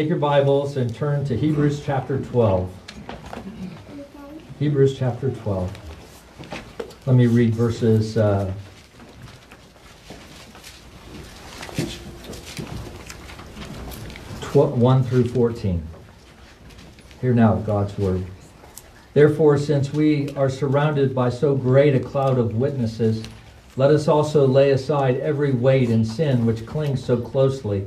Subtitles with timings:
[0.00, 2.70] take your Bibles and turn to Hebrews chapter 12.
[4.58, 5.70] Hebrews chapter 12.
[7.04, 8.50] Let me read verses uh,
[14.40, 15.86] tw- 1 through 14.
[17.20, 18.24] Hear now God's word.
[19.12, 23.22] Therefore, since we are surrounded by so great a cloud of witnesses,
[23.76, 27.86] let us also lay aside every weight and sin which clings so closely,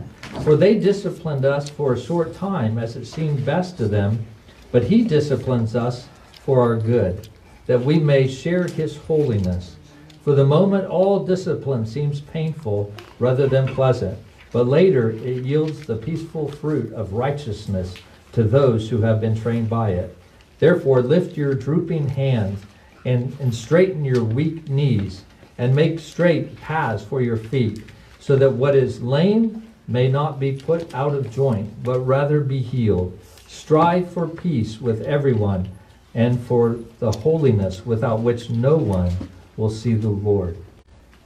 [0.43, 4.25] For they disciplined us for a short time, as it seemed best to them,
[4.71, 6.07] but he disciplines us
[6.43, 7.29] for our good,
[7.67, 9.75] that we may share his holiness.
[10.23, 14.17] For the moment, all discipline seems painful rather than pleasant,
[14.51, 17.93] but later it yields the peaceful fruit of righteousness
[18.31, 20.17] to those who have been trained by it.
[20.57, 22.63] Therefore, lift your drooping hands
[23.05, 25.23] and, and straighten your weak knees,
[25.59, 27.83] and make straight paths for your feet,
[28.19, 32.59] so that what is lame may not be put out of joint, but rather be
[32.61, 33.17] healed.
[33.47, 35.69] Strive for peace with everyone,
[36.13, 39.11] and for the holiness without which no one
[39.57, 40.57] will see the Lord.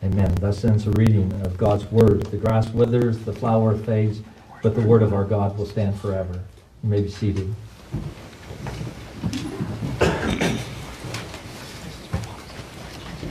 [0.03, 0.35] Amen.
[0.35, 2.25] Thus ends the reading of God's word.
[2.27, 4.21] The grass withers, the flower fades,
[4.61, 6.39] but the word of our God will stand forever.
[6.83, 7.53] You may be seated.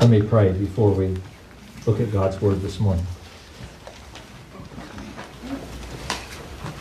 [0.00, 1.16] Let me pray before we
[1.86, 3.06] look at God's word this morning.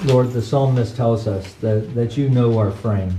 [0.05, 3.17] Lord, the psalmist tells us that, that you know our frame.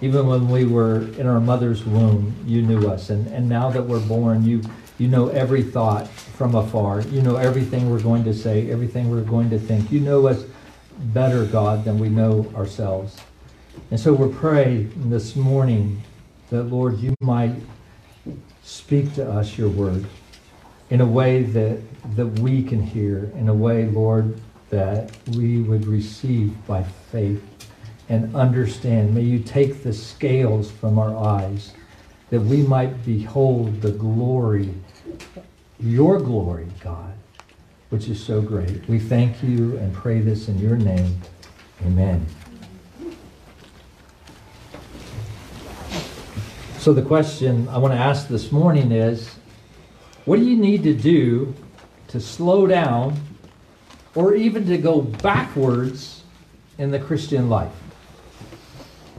[0.00, 3.10] Even when we were in our mother's womb, you knew us.
[3.10, 4.60] And, and now that we're born, you,
[4.98, 7.02] you know every thought from afar.
[7.02, 9.92] You know everything we're going to say, everything we're going to think.
[9.92, 10.44] You know us
[10.98, 13.16] better, God, than we know ourselves.
[13.92, 16.02] And so we're praying this morning
[16.50, 17.54] that, Lord, you might
[18.64, 20.06] speak to us your word
[20.90, 21.80] in a way that,
[22.16, 24.40] that we can hear, in a way, Lord,
[24.70, 27.42] that we would receive by faith
[28.08, 29.14] and understand.
[29.14, 31.72] May you take the scales from our eyes
[32.30, 34.74] that we might behold the glory,
[35.78, 37.14] your glory, God,
[37.90, 38.88] which is so great.
[38.88, 41.20] We thank you and pray this in your name.
[41.84, 42.26] Amen.
[46.78, 49.28] So the question I want to ask this morning is,
[50.24, 51.54] what do you need to do
[52.08, 53.20] to slow down
[54.16, 56.22] or even to go backwards
[56.78, 57.72] in the Christian life?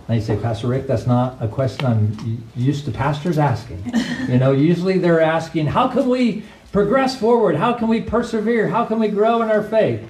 [0.09, 3.94] Now you say, Pastor Rick, that's not a question I'm used to pastors asking.
[4.28, 6.44] You know, usually they're asking, how can we
[6.74, 7.56] progress forward?
[7.56, 8.68] How can we persevere?
[8.68, 10.06] How can we grow in our faith?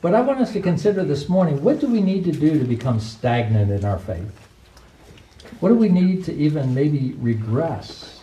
[0.00, 2.64] But I want us to consider this morning, what do we need to do to
[2.64, 4.28] become stagnant in our faith?
[5.60, 8.22] What do we need to even maybe regress,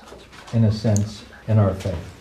[0.51, 2.14] in a sense, in our faith?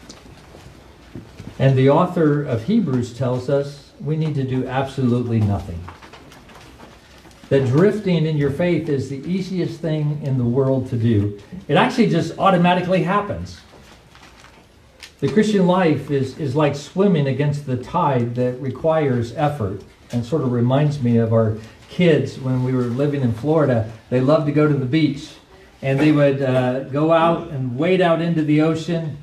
[1.59, 5.83] And the author of Hebrews tells us we need to do absolutely nothing.
[7.49, 11.41] That drifting in your faith is the easiest thing in the world to do.
[11.69, 13.61] It actually just automatically happens.
[15.21, 20.43] The Christian life is, is like swimming against the tide that requires effort and sort
[20.43, 21.56] of reminds me of our
[21.89, 23.93] kids when we were living in Florida.
[24.11, 25.29] They loved to go to the beach
[25.83, 29.19] and they would uh, go out and wade out into the ocean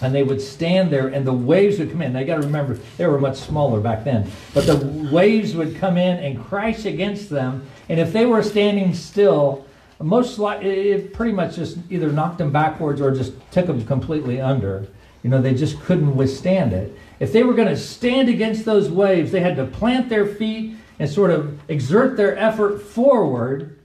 [0.00, 2.16] and they would stand there and the waves would come in.
[2.16, 4.76] You got to remember, they were much smaller back then, but the
[5.10, 7.66] waves would come in and crash against them.
[7.88, 9.66] And if they were standing still,
[9.98, 14.40] most like it pretty much just either knocked them backwards or just took them completely
[14.40, 14.86] under.
[15.22, 16.96] You know, they just couldn't withstand it.
[17.18, 20.76] If they were going to stand against those waves, they had to plant their feet
[20.98, 23.78] and sort of exert their effort forward,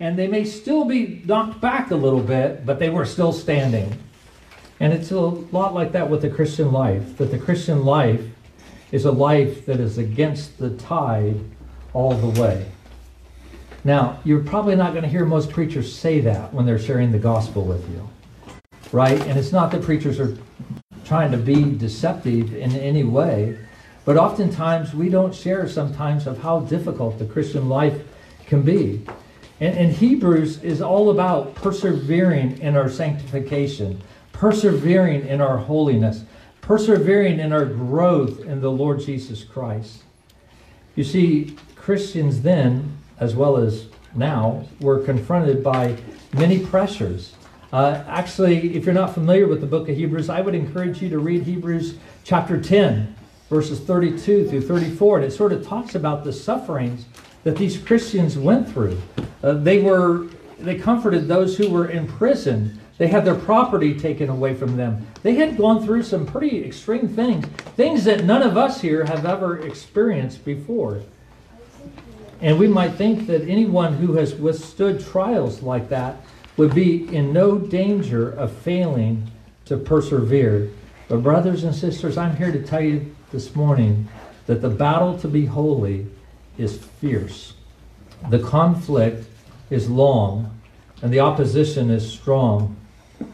[0.00, 3.92] and they may still be knocked back a little bit, but they were still standing.
[4.80, 8.22] And it's a lot like that with the Christian life, that the Christian life
[8.92, 11.36] is a life that is against the tide
[11.92, 12.66] all the way.
[13.84, 17.18] Now, you're probably not going to hear most preachers say that when they're sharing the
[17.18, 18.08] gospel with you,
[18.92, 19.20] right?
[19.22, 20.36] And it's not that preachers are
[21.04, 23.58] trying to be deceptive in any way,
[24.04, 28.00] but oftentimes we don't share sometimes of how difficult the Christian life
[28.46, 29.04] can be.
[29.60, 34.00] And, and Hebrews is all about persevering in our sanctification,
[34.38, 36.22] persevering in our holiness,
[36.60, 40.04] persevering in our growth in the Lord Jesus Christ.
[40.94, 45.96] You see, Christians then, as well as now, were confronted by
[46.32, 47.34] many pressures.
[47.72, 51.08] Uh, actually, if you're not familiar with the book of Hebrews, I would encourage you
[51.08, 53.16] to read Hebrews chapter 10,
[53.50, 55.16] verses 32 through 34.
[55.16, 57.06] And it sort of talks about the sufferings
[57.42, 59.02] that these Christians went through.
[59.42, 60.28] Uh, they were
[60.60, 65.06] they comforted those who were in prison they had their property taken away from them.
[65.22, 67.46] They had gone through some pretty extreme things,
[67.76, 71.00] things that none of us here have ever experienced before.
[72.40, 76.16] And we might think that anyone who has withstood trials like that
[76.56, 79.30] would be in no danger of failing
[79.66, 80.70] to persevere.
[81.08, 84.08] But, brothers and sisters, I'm here to tell you this morning
[84.46, 86.06] that the battle to be holy
[86.56, 87.54] is fierce.
[88.28, 89.28] The conflict
[89.70, 90.58] is long,
[91.00, 92.76] and the opposition is strong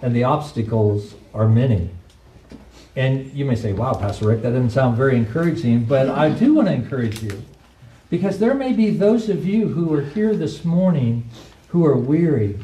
[0.02, 1.90] and the obstacles are many.
[2.96, 6.54] And you may say, wow, Pastor Rick, that doesn't sound very encouraging, but I do
[6.54, 7.42] want to encourage you.
[8.08, 11.28] Because there may be those of you who are here this morning
[11.68, 12.58] who are weary.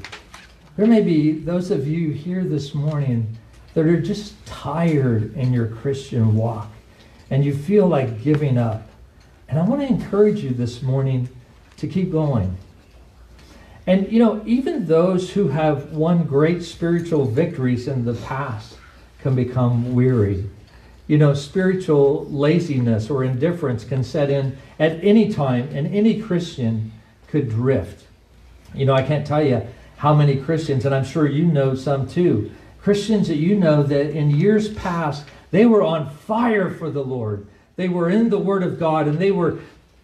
[0.76, 3.36] There may be those of you here this morning
[3.74, 6.68] that are just tired in your Christian walk
[7.30, 8.88] and you feel like giving up.
[9.48, 11.28] And I want to encourage you this morning
[11.78, 12.56] to keep going.
[13.86, 18.76] And, you know, even those who have won great spiritual victories in the past
[19.20, 20.48] can become weary.
[21.06, 26.92] You know, spiritual laziness or indifference can set in at any time, and any Christian
[27.26, 28.06] could drift.
[28.74, 29.66] You know, I can't tell you
[29.96, 34.10] how many Christians, and I'm sure you know some too, Christians that you know that
[34.10, 37.46] in years past, they were on fire for the Lord.
[37.76, 39.58] They were in the Word of God and they were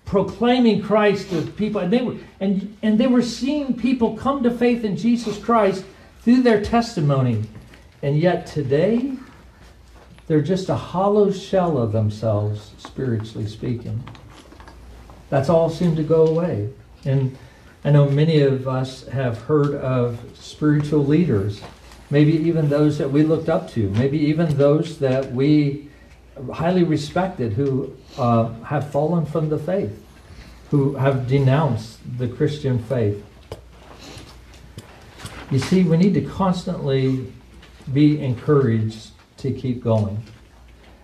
[0.07, 4.51] proclaiming Christ to people, and they were and and they were seeing people come to
[4.51, 5.85] faith in Jesus Christ
[6.23, 7.45] through their testimony.
[8.03, 9.13] And yet today,
[10.27, 14.03] they're just a hollow shell of themselves, spiritually speaking.
[15.29, 16.71] That's all seemed to go away.
[17.05, 17.37] And
[17.85, 21.61] I know many of us have heard of spiritual leaders,
[22.11, 25.89] maybe even those that we looked up to, maybe even those that we
[26.53, 30.03] highly respected who uh, have fallen from the faith,
[30.71, 33.25] who have denounced the Christian faith.
[35.51, 37.33] You see, we need to constantly
[37.93, 40.23] be encouraged to keep going.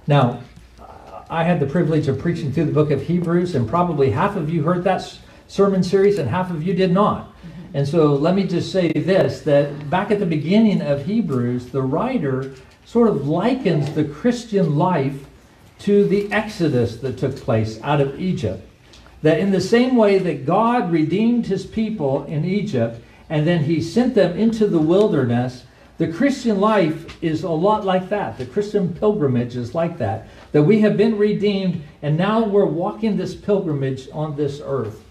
[0.06, 0.42] Now,
[1.30, 4.50] I had the privilege of preaching through the book of Hebrews, and probably half of
[4.50, 7.32] you heard that sermon series and half of you did not.
[7.74, 11.82] And so let me just say this that back at the beginning of Hebrews, the
[11.82, 12.54] writer
[12.84, 15.24] sort of likens the Christian life
[15.82, 18.64] to the exodus that took place out of Egypt.
[19.22, 23.82] That in the same way that God redeemed his people in Egypt and then he
[23.82, 25.64] sent them into the wilderness,
[25.98, 28.38] the Christian life is a lot like that.
[28.38, 30.28] The Christian pilgrimage is like that.
[30.52, 35.02] That we have been redeemed and now we're walking this pilgrimage on this earth.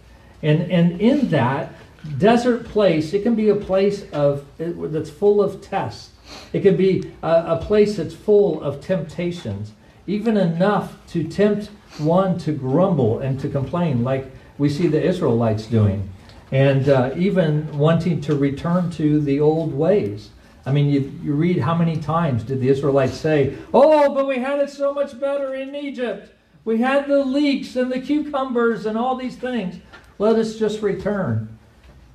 [0.41, 1.73] And, and in that
[2.17, 6.11] desert place, it can be a place of that's full of tests.
[6.53, 9.73] It can be a, a place that's full of temptations
[10.11, 15.65] even enough to tempt one to grumble and to complain, like we see the Israelites
[15.65, 16.09] doing,
[16.51, 20.29] and uh, even wanting to return to the old ways.
[20.65, 24.37] I mean, you, you read how many times did the Israelites say, Oh, but we
[24.37, 26.33] had it so much better in Egypt.
[26.65, 29.77] We had the leeks and the cucumbers and all these things.
[30.19, 31.57] Let us just return.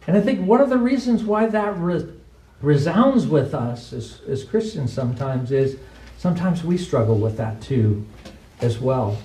[0.06, 2.06] And I think one of the reasons why that re-
[2.60, 5.78] resounds with us as, as Christians sometimes is
[6.18, 8.06] Sometimes we struggle with that too,
[8.60, 9.18] as well.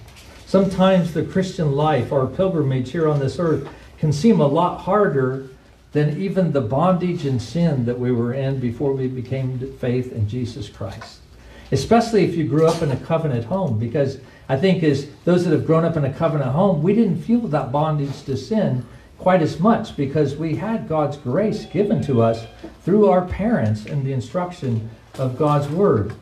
[0.45, 3.67] Sometimes the Christian life, our pilgrimage here on this earth,
[3.97, 5.47] can seem a lot harder
[5.93, 10.27] than even the bondage and sin that we were in before we became faith in
[10.27, 11.19] Jesus Christ.
[11.71, 14.19] Especially if you grew up in a covenant home, because
[14.49, 17.39] I think as those that have grown up in a covenant home, we didn't feel
[17.41, 18.85] that bondage to sin
[19.17, 22.45] quite as much because we had God's grace given to us
[22.83, 26.13] through our parents and the instruction of God's Word.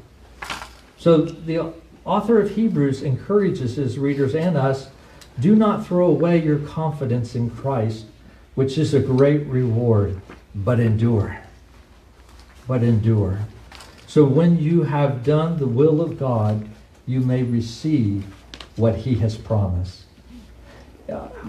[1.00, 4.90] So the author of Hebrews encourages his readers and us
[5.40, 8.06] do not throw away your confidence in Christ,
[8.56, 10.20] which is a great reward,
[10.54, 11.40] but endure.
[12.68, 13.40] But endure.
[14.08, 16.68] So when you have done the will of God,
[17.08, 18.26] you may receive
[18.76, 20.04] what he has promised.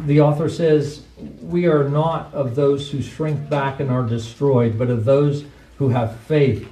[0.06, 1.02] The author says,
[1.42, 5.44] We are not of those who shrink back and are destroyed, but of those
[5.78, 6.70] who have faith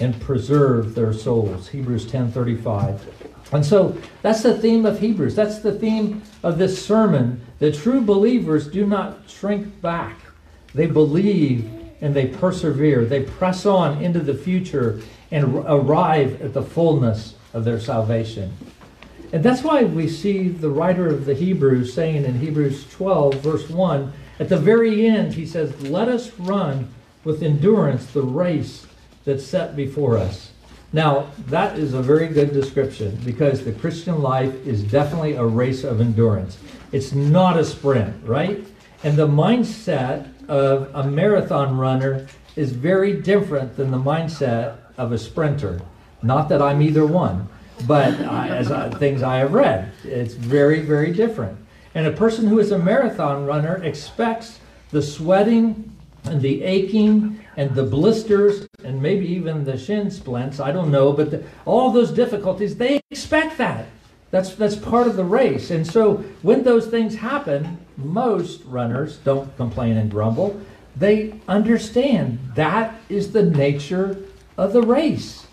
[0.00, 1.68] and preserve their souls.
[1.68, 3.00] Hebrews 10:35.
[3.52, 5.34] And so that's the theme of Hebrews.
[5.34, 7.40] That's the theme of this sermon.
[7.58, 10.18] The true believers do not shrink back.
[10.74, 13.04] They believe and they persevere.
[13.04, 15.00] They press on into the future
[15.30, 18.52] and arrive at the fullness of their salvation.
[19.32, 23.68] And that's why we see the writer of the Hebrews saying in Hebrews 12, verse
[23.68, 26.92] 1, at the very end, he says, Let us run
[27.24, 28.86] with endurance the race
[29.26, 30.52] that's set before us.
[30.92, 35.84] Now, that is a very good description because the Christian life is definitely a race
[35.84, 36.56] of endurance.
[36.92, 38.64] It's not a sprint, right?
[39.02, 45.18] And the mindset of a marathon runner is very different than the mindset of a
[45.18, 45.82] sprinter.
[46.22, 47.48] Not that I'm either one,
[47.86, 51.58] but as I, things I have read, it's very, very different.
[51.94, 55.92] And a person who is a marathon runner expects the sweating
[56.24, 61.12] and the aching and the blisters and maybe even the shin splints i don't know
[61.12, 63.86] but the, all those difficulties they expect that.
[64.30, 65.70] That's that's part of the race.
[65.70, 70.60] And so when those things happen most runners don't complain and grumble.
[70.94, 74.18] They understand that is the nature
[74.58, 75.46] of the race.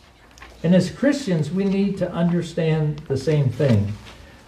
[0.61, 3.93] And as christians we need to understand the same thing.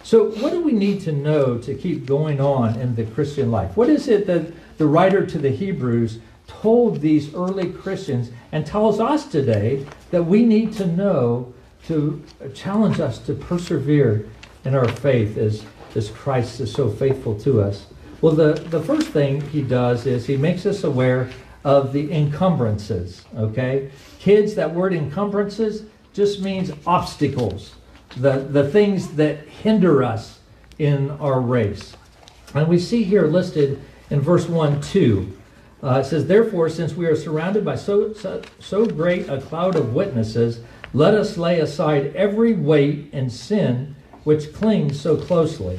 [0.02, 3.76] So what do we need to know to keep going on in the christian life?
[3.78, 9.00] What is it that the writer to the hebrews told these early Christians and tells
[9.00, 11.52] us today that we need to know
[11.86, 12.22] to
[12.54, 14.28] challenge us to persevere
[14.64, 17.86] in our faith as, as Christ is so faithful to us.
[18.20, 21.30] Well, the, the first thing he does is he makes us aware
[21.64, 23.90] of the encumbrances, okay?
[24.18, 27.74] Kids, that word encumbrances just means obstacles,
[28.16, 30.38] the, the things that hinder us
[30.78, 31.94] in our race.
[32.54, 35.35] And we see here listed in verse 1 2
[35.82, 39.76] uh, it says, Therefore, since we are surrounded by so, so, so great a cloud
[39.76, 40.60] of witnesses,
[40.92, 45.78] let us lay aside every weight and sin which clings so closely.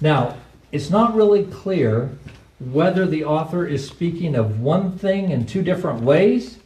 [0.00, 0.36] Now,
[0.72, 2.10] it's not really clear
[2.58, 6.58] whether the author is speaking of one thing in two different ways.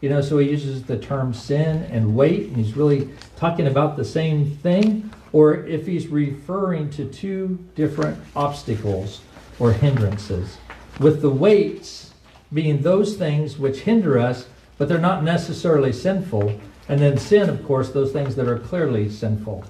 [0.00, 3.96] You know, so he uses the term sin and weight, and he's really talking about
[3.96, 9.22] the same thing, or if he's referring to two different obstacles
[9.58, 10.56] or hindrances.
[11.00, 12.07] With the weights,
[12.52, 16.58] being those things which hinder us, but they're not necessarily sinful.
[16.88, 19.64] And then sin, of course, those things that are clearly sinful.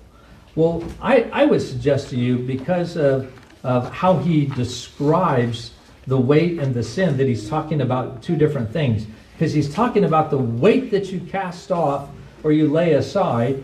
[0.54, 3.32] Well, I, I would suggest to you, because of,
[3.64, 5.72] of how he describes
[6.06, 9.06] the weight and the sin, that he's talking about two different things.
[9.34, 12.08] Because he's talking about the weight that you cast off
[12.42, 13.62] or you lay aside,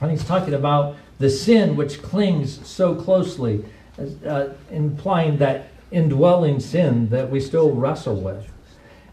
[0.00, 3.64] and he's talking about the sin which clings so closely,
[4.26, 8.52] uh, implying that indwelling sin that we still wrestle with.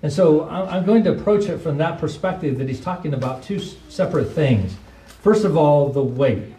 [0.03, 3.59] And so I'm going to approach it from that perspective that he's talking about two
[3.87, 4.75] separate things.
[5.07, 6.53] First of all, the weight,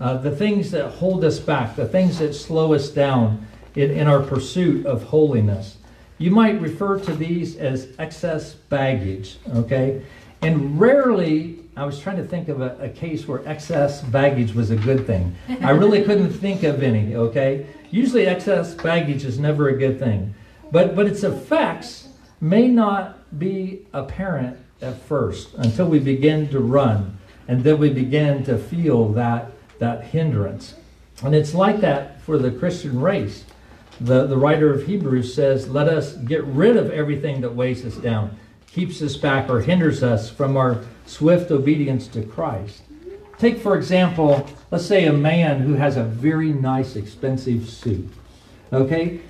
[0.00, 4.08] uh, the things that hold us back, the things that slow us down in, in
[4.08, 5.76] our pursuit of holiness.
[6.18, 10.02] You might refer to these as excess baggage, okay?
[10.42, 14.70] And rarely, I was trying to think of a, a, case where excess baggage was
[14.70, 15.36] a good thing.
[15.62, 17.66] I really couldn't think of any, okay?
[17.92, 20.34] Usually, excess baggage is never a good thing.
[20.72, 22.07] But, but its effects
[22.40, 27.18] may not be apparent at first until we begin to run
[27.48, 30.74] and then we begin to feel that, that hindrance.
[31.24, 33.44] And it's like that for the Christian race.
[34.00, 37.96] The, the writer of Hebrews says, Let us get rid of everything that weighs us
[37.96, 38.38] down,
[38.70, 42.82] keeps us back, or hinders us from our swift obedience to Christ.
[43.38, 48.08] Take, for example, let's say a man who has a very nice, expensive suit.
[48.72, 49.20] Okay?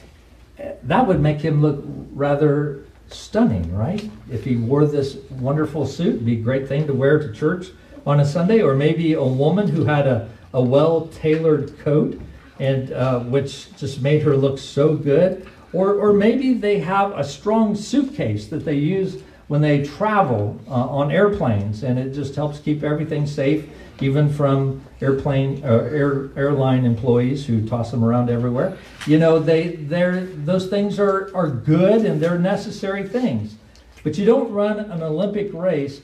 [0.82, 4.10] That would make him look rather stunning, right?
[4.30, 7.68] If he wore this wonderful suit, it'd be a great thing to wear to church
[8.06, 8.62] on a Sunday.
[8.62, 12.20] Or maybe a woman who had a, a well tailored coat
[12.60, 15.48] and uh, which just made her look so good.
[15.72, 20.72] Or, or maybe they have a strong suitcase that they use when they travel uh,
[20.72, 23.66] on airplanes, and it just helps keep everything safe,
[24.00, 28.76] even from airplane uh, air, airline employees who toss them around everywhere.
[29.06, 33.56] You know, they they're those things are are good and they're necessary things,
[34.04, 36.02] but you don't run an Olympic race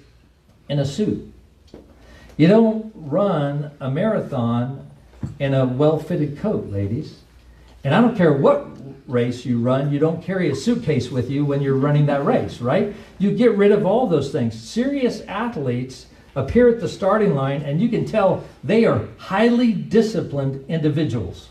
[0.68, 1.32] in a suit.
[2.36, 4.90] You don't run a marathon
[5.38, 7.20] in a well-fitted coat, ladies.
[7.84, 8.73] And I don't care what
[9.06, 12.60] race you run, you don't carry a suitcase with you when you're running that race,
[12.60, 12.94] right?
[13.18, 14.58] You get rid of all those things.
[14.58, 16.06] Serious athletes
[16.36, 21.50] appear at the starting line and you can tell they are highly disciplined individuals,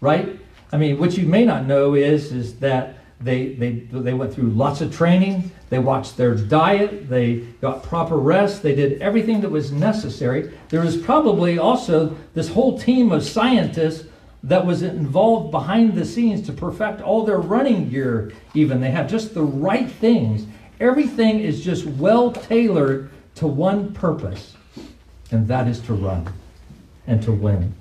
[0.00, 0.38] right?
[0.72, 4.50] I mean, what you may not know is is that they they they went through
[4.50, 9.50] lots of training, they watched their diet, they got proper rest, they did everything that
[9.50, 10.52] was necessary.
[10.70, 14.06] There was probably also this whole team of scientists
[14.44, 18.80] that was involved behind the scenes to perfect all their running gear, even.
[18.80, 20.46] They have just the right things.
[20.80, 24.54] Everything is just well tailored to one purpose,
[25.30, 26.30] and that is to run
[27.06, 27.74] and to win.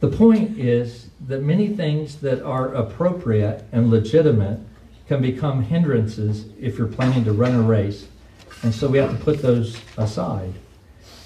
[0.00, 4.60] The point is that many things that are appropriate and legitimate
[5.08, 8.06] can become hindrances if you're planning to run a race.
[8.62, 10.54] And so we have to put those aside.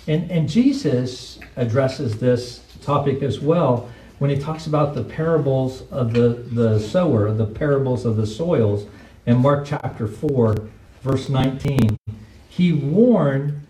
[0.08, 3.88] And, and Jesus addresses this topic as well
[4.18, 8.86] when he talks about the parables of the, the sower, the parables of the soils
[9.26, 10.56] in Mark chapter 4,
[11.02, 11.98] verse 19.
[12.48, 13.60] He warned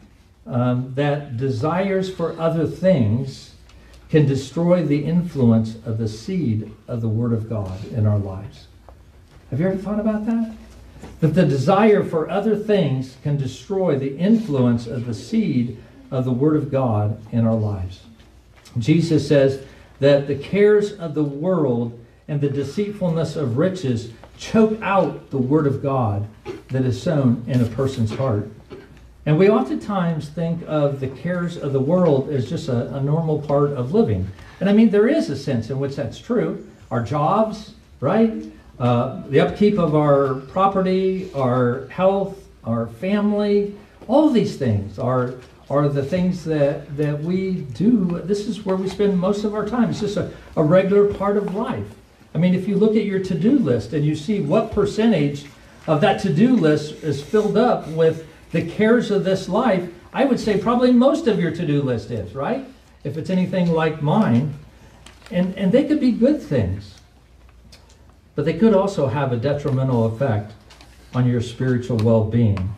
[0.46, 3.54] um, that desires for other things
[4.10, 8.66] can destroy the influence of the seed of the Word of God in our lives.
[9.50, 10.54] Have you ever thought about that?
[11.20, 16.32] That the desire for other things can destroy the influence of the seed of the
[16.32, 18.02] Word of God in our lives.
[18.78, 19.64] Jesus says
[20.00, 25.66] that the cares of the world and the deceitfulness of riches choke out the word
[25.66, 26.26] of God
[26.68, 28.48] that is sown in a person's heart.
[29.26, 33.40] And we oftentimes think of the cares of the world as just a, a, normal
[33.40, 34.30] part of living.
[34.60, 36.66] And I mean, there is a sense in which that's true.
[36.90, 38.44] Our jobs, right?
[38.78, 43.74] Uh, the upkeep of our property, our health, our family,
[44.08, 45.34] all these things are
[45.70, 48.20] are the things that, that we do.
[48.24, 49.90] This is where we spend most of our time.
[49.90, 51.86] It's just a, a regular part of life.
[52.34, 55.46] I mean, if you look at your to do list and you see what percentage
[55.86, 60.24] of that to do list is filled up with the cares of this life, I
[60.24, 62.66] would say probably most of your to do list is, right?
[63.02, 64.54] If it's anything like mine.
[65.30, 66.98] And, and they could be good things,
[68.34, 70.52] but they could also have a detrimental effect
[71.14, 72.74] on your spiritual well being.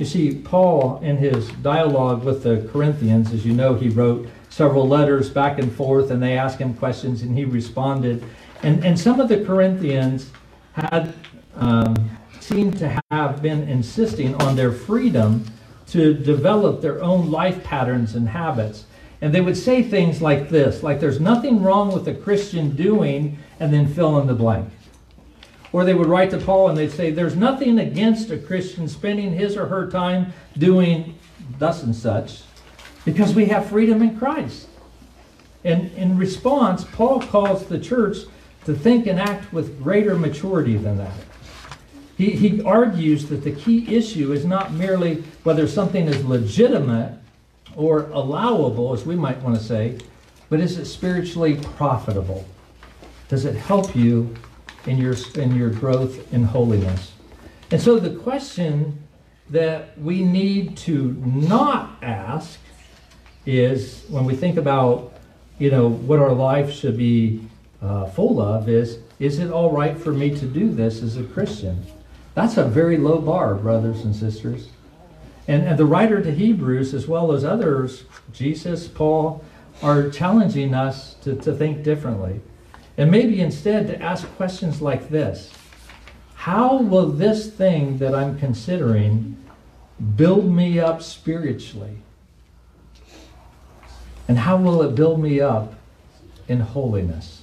[0.00, 4.88] You see, Paul, in his dialogue with the Corinthians, as you know, he wrote several
[4.88, 8.24] letters back and forth, and they asked him questions, and he responded.
[8.62, 10.30] And, and some of the Corinthians
[10.72, 11.12] had
[11.54, 11.94] um,
[12.40, 15.44] seemed to have been insisting on their freedom
[15.88, 18.86] to develop their own life patterns and habits.
[19.20, 23.38] And they would say things like this, like there's nothing wrong with a Christian doing,
[23.60, 24.70] and then fill in the blank.
[25.72, 29.32] Or they would write to Paul and they'd say, There's nothing against a Christian spending
[29.32, 31.18] his or her time doing
[31.58, 32.42] thus and such
[33.04, 34.68] because we have freedom in Christ.
[35.64, 38.18] And in response, Paul calls the church
[38.64, 41.14] to think and act with greater maturity than that.
[42.16, 47.18] He, he argues that the key issue is not merely whether something is legitimate
[47.76, 49.98] or allowable, as we might want to say,
[50.50, 52.46] but is it spiritually profitable?
[53.28, 54.34] Does it help you
[54.86, 57.12] in your, in your growth in holiness.
[57.70, 59.02] And so the question
[59.50, 62.58] that we need to not ask
[63.46, 65.12] is when we think about,
[65.58, 67.46] you know, what our life should be
[67.82, 71.24] uh, full of is, is it all right for me to do this as a
[71.24, 71.84] Christian?
[72.34, 74.68] That's a very low bar, brothers and sisters.
[75.48, 79.44] And, and the writer to Hebrews, as well as others, Jesus, Paul,
[79.82, 82.40] are challenging us to, to think differently.
[83.00, 85.50] And maybe instead to ask questions like this
[86.34, 89.42] How will this thing that I'm considering
[90.16, 91.96] build me up spiritually?
[94.28, 95.72] And how will it build me up
[96.46, 97.40] in holiness?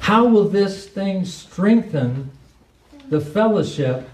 [0.00, 2.32] How will this thing strengthen
[3.08, 4.10] the fellowship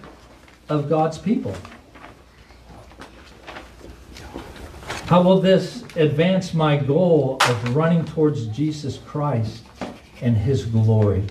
[0.68, 1.56] of God's people?
[5.08, 9.64] How will this advance my goal of running towards Jesus Christ
[10.20, 11.24] and His glory?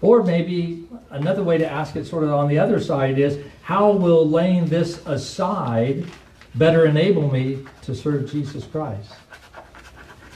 [0.00, 3.90] Or maybe another way to ask it, sort of on the other side, is how
[3.90, 6.06] will laying this aside
[6.54, 9.10] better enable me to serve Jesus Christ?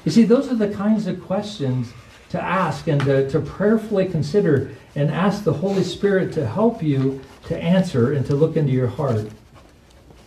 [0.04, 1.92] You see, those are the kinds of questions
[2.30, 7.22] to ask and to, to prayerfully consider and ask the Holy Spirit to help you
[7.44, 9.28] to answer and to look into your heart.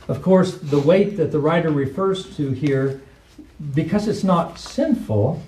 [0.09, 2.99] Of course, the weight that the writer refers to here,
[3.75, 5.41] because it's not sinful,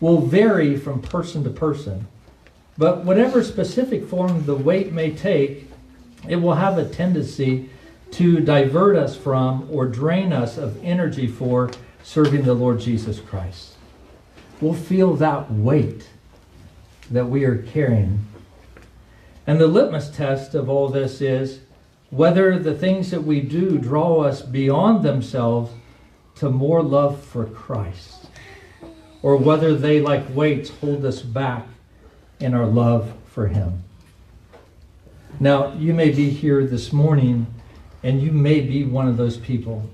[0.00, 2.08] will vary from person to person.
[2.76, 5.70] But whatever specific form the weight may take,
[6.28, 7.70] it will have a tendency
[8.10, 11.70] to divert us from or drain us of energy for
[12.02, 13.74] serving the Lord Jesus Christ.
[14.60, 16.08] We'll feel that weight
[17.08, 18.26] that we are carrying.
[19.46, 21.60] And the litmus test of all this is
[22.10, 25.72] whether the things that we do draw us beyond themselves
[26.36, 28.28] to more love for Christ,
[29.22, 31.66] or whether they, like weights, hold us back
[32.40, 33.82] in our love for Him.
[35.40, 37.46] Now, you may be here this morning
[38.02, 39.88] and you may be one of those people.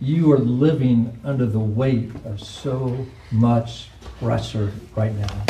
[0.00, 5.44] You are living under the weight of so much pressure right now.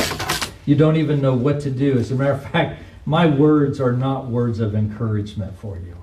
[0.66, 1.98] You don't even know what to do.
[1.98, 5.96] As a matter of fact, my words are not words of encouragement for you.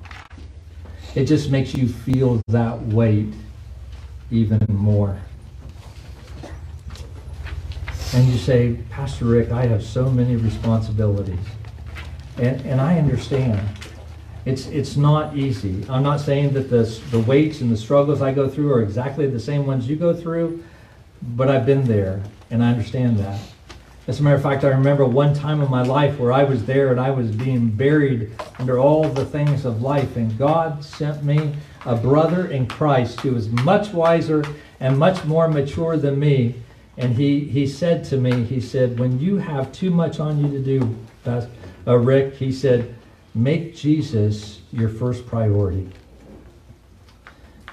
[1.16, 3.34] It just makes you feel that weight
[4.32, 5.20] even more.
[8.14, 11.40] And you say, Pastor Rick, I have so many responsibilities.
[12.38, 13.68] And, and I understand.
[14.46, 15.86] It's, it's not easy.
[15.90, 19.28] I'm not saying that the, the weights and the struggles I go through are exactly
[19.28, 20.64] the same ones you go through,
[21.22, 23.40] but I've been there and I understand that.
[24.08, 26.66] As a matter of fact, I remember one time in my life where I was
[26.66, 31.26] there and I was being buried under all the things of life, and God sent
[31.26, 31.54] me
[31.86, 34.46] a brother in Christ who was much wiser
[34.80, 36.56] and much more mature than me.
[36.96, 40.52] And he, he said to me, he said, when you have too much on you
[40.52, 40.96] to do,
[41.86, 42.96] uh, Rick, he said,
[43.36, 45.90] make Jesus your first priority.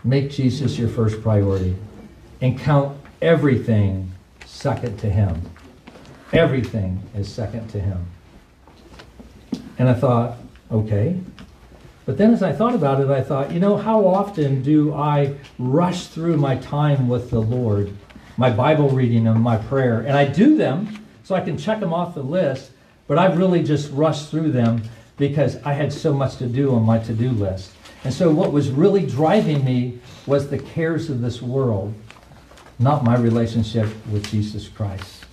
[0.03, 1.77] Make Jesus your first priority.
[2.41, 4.13] And count everything
[4.45, 5.41] second to him.
[6.35, 8.07] Everything is second to him.
[9.79, 10.37] And I thought,
[10.71, 11.21] okay.
[12.07, 15.37] But then as I thought about it, I thought, you know, how often do I
[15.59, 17.97] rush through my time with the Lord,
[18.37, 20.01] my Bible reading and my prayer?
[20.01, 22.73] And I do them so I can check them off the list,
[23.07, 24.83] but I've really just rushed through them
[25.17, 27.73] because I had so much to do on my to do list.
[28.03, 31.95] And so what was really driving me was the cares of this world,
[32.79, 35.24] not my relationship with Jesus Christ.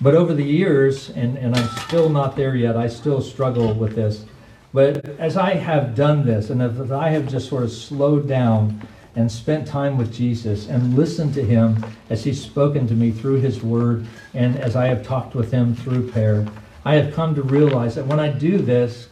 [0.00, 3.94] But over the years, and, and I'm still not there yet, I still struggle with
[3.94, 4.24] this.
[4.72, 8.86] But as I have done this, and as I have just sort of slowed down
[9.16, 13.40] and spent time with Jesus and listened to him as he's spoken to me through
[13.40, 16.44] his word and as I have talked with him through prayer,
[16.84, 19.08] I have come to realize that when I do this,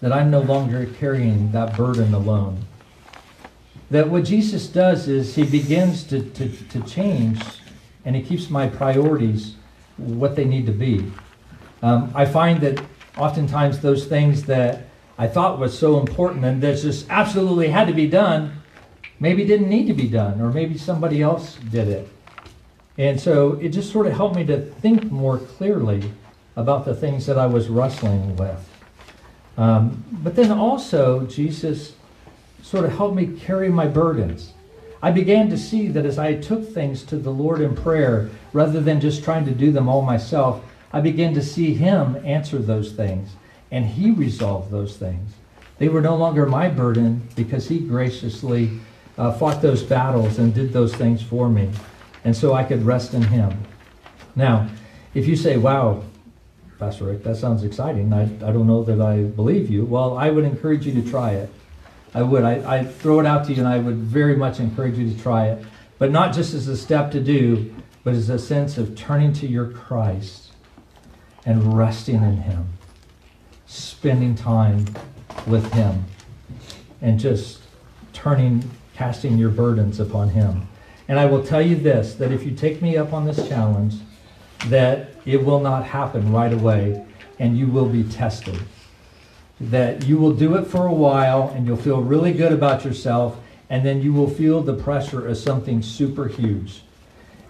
[0.00, 2.64] that I'm no longer carrying that burden alone.
[3.90, 7.42] That what Jesus does is he begins to, to, to change
[8.06, 9.56] and he keeps my priorities
[9.96, 11.10] what they need to be.
[11.82, 12.82] Um, I find that
[13.16, 17.94] oftentimes those things that I thought was so important and that just absolutely had to
[17.94, 18.62] be done,
[19.20, 22.08] maybe didn't need to be done, or maybe somebody else did it.
[22.98, 26.10] And so it just sort of helped me to think more clearly
[26.56, 28.68] about the things that I was wrestling with.
[29.56, 31.94] Um, but then also, Jesus
[32.62, 34.52] sort of helped me carry my burdens.
[35.02, 38.80] I began to see that as I took things to the Lord in prayer, rather
[38.80, 42.92] than just trying to do them all myself, I began to see Him answer those
[42.92, 43.30] things,
[43.70, 45.32] and He resolved those things.
[45.76, 48.70] They were no longer my burden because He graciously
[49.18, 51.68] uh, fought those battles and did those things for me.
[52.24, 53.52] And so I could rest in Him.
[54.36, 54.68] Now,
[55.14, 56.02] if you say, wow,
[56.78, 58.12] Pastor Rick, that sounds exciting.
[58.12, 59.84] I, I don't know that I believe you.
[59.84, 61.50] Well, I would encourage you to try it.
[62.14, 62.44] I would.
[62.44, 65.20] I, I throw it out to you, and I would very much encourage you to
[65.20, 65.64] try it.
[65.98, 69.46] But not just as a step to do, but as a sense of turning to
[69.46, 70.52] your Christ
[71.44, 72.68] and resting in Him,
[73.66, 74.86] spending time
[75.46, 76.04] with Him,
[77.02, 77.60] and just
[78.12, 80.68] turning, casting your burdens upon Him.
[81.08, 83.94] And I will tell you this that if you take me up on this challenge,
[84.66, 87.04] that it will not happen right away
[87.38, 88.58] and you will be tested
[89.60, 93.38] that you will do it for a while and you'll feel really good about yourself,
[93.70, 96.82] and then you will feel the pressure of something super huge.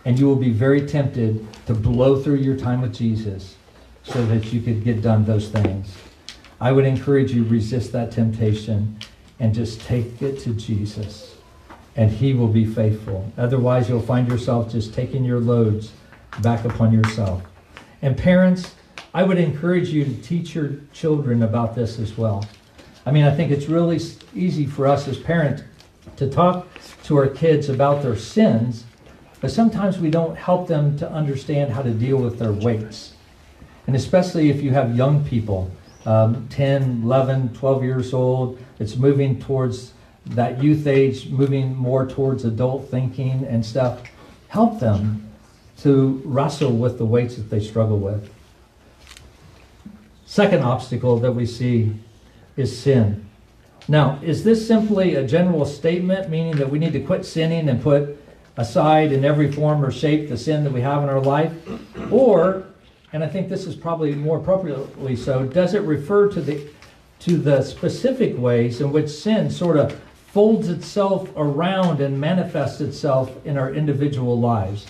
[0.04, 3.56] And you will be very tempted to blow through your time with Jesus
[4.02, 5.96] so that you could get done those things.
[6.60, 8.98] I would encourage you resist that temptation
[9.40, 11.34] and just take it to Jesus
[11.96, 13.30] and he will be faithful.
[13.38, 15.92] Otherwise, you'll find yourself just taking your loads
[16.42, 17.42] back upon yourself.
[18.02, 18.74] And parents,
[19.12, 22.44] I would encourage you to teach your children about this as well.
[23.06, 24.00] I mean, I think it's really
[24.34, 25.62] easy for us as parents
[26.16, 26.66] to talk
[27.04, 28.84] to our kids about their sins,
[29.44, 33.12] but sometimes we don't help them to understand how to deal with their weights.
[33.86, 35.70] And especially if you have young people,
[36.06, 39.92] um, 10, 11, 12 years old, it's moving towards
[40.24, 44.00] that youth age, moving more towards adult thinking and stuff.
[44.48, 45.30] Help them
[45.80, 48.32] to wrestle with the weights that they struggle with.
[50.24, 51.94] Second obstacle that we see
[52.56, 53.28] is sin.
[53.88, 57.82] Now, is this simply a general statement, meaning that we need to quit sinning and
[57.82, 58.23] put
[58.56, 61.52] aside in every form or shape the sin that we have in our life?
[62.10, 62.64] Or,
[63.12, 66.68] and I think this is probably more appropriately so, does it refer to the
[67.20, 73.32] to the specific ways in which sin sort of folds itself around and manifests itself
[73.46, 74.86] in our individual lives?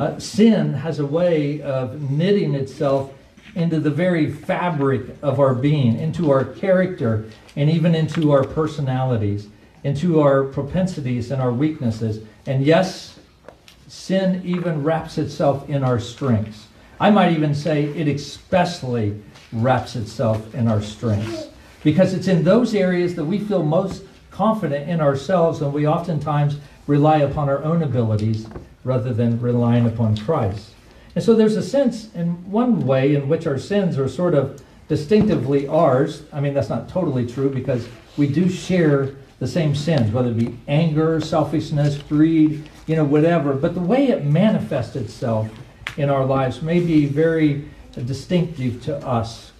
[0.00, 3.12] Uh, sin has a way of knitting itself
[3.54, 9.48] into the very fabric of our being, into our character, and even into our personalities,
[9.82, 12.24] into our propensities and our weaknesses.
[12.48, 13.18] And yes,
[13.88, 16.66] sin even wraps itself in our strengths.
[16.98, 19.20] I might even say it especially
[19.52, 21.48] wraps itself in our strengths
[21.84, 26.56] because it's in those areas that we feel most confident in ourselves and we oftentimes
[26.86, 28.46] rely upon our own abilities
[28.82, 30.70] rather than relying upon Christ.
[31.14, 34.62] And so there's a sense, in one way, in which our sins are sort of
[34.88, 36.22] distinctively ours.
[36.32, 40.38] I mean, that's not totally true because we do share the same sins, whether it
[40.38, 43.54] be anger, selfishness, greed, you know, whatever.
[43.54, 45.48] But the way it manifests itself
[45.96, 47.64] in our lives may be very
[48.04, 49.52] distinctive to us.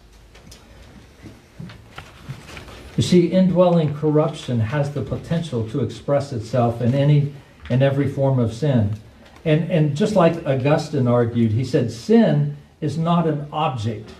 [2.96, 7.32] You see, indwelling corruption has the potential to express itself in any
[7.70, 8.96] and every form of sin.
[9.44, 14.10] And, and just like Augustine argued, he said sin is not an object,